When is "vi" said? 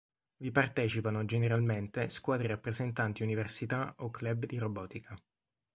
0.37-0.49